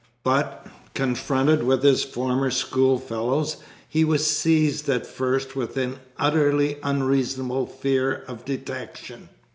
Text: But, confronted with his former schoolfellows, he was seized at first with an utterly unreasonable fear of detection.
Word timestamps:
But, 0.23 0.65
confronted 0.95 1.61
with 1.61 1.83
his 1.83 2.03
former 2.03 2.49
schoolfellows, 2.49 3.57
he 3.87 4.03
was 4.03 4.25
seized 4.25 4.89
at 4.89 5.05
first 5.05 5.55
with 5.55 5.77
an 5.77 5.99
utterly 6.17 6.77
unreasonable 6.81 7.67
fear 7.67 8.23
of 8.27 8.43
detection. 8.43 9.29